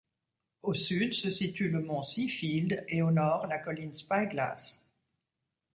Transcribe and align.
Au 0.63 0.73
Sud 0.73 1.13
se 1.13 1.29
situe 1.29 1.69
le 1.69 1.79
mont 1.79 2.01
Seafield 2.01 2.85
et 2.87 3.03
au 3.03 3.11
nord 3.11 3.45
la 3.45 3.59
colline 3.59 3.93
Spy 3.93 4.25
Glass. 4.31 4.83